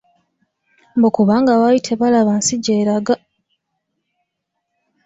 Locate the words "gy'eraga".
2.63-3.15